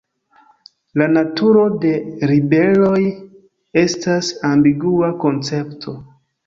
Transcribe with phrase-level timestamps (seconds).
[1.01, 1.91] La naturo de
[2.33, 2.97] ribeloj
[3.87, 6.01] estas ambigua koncepto.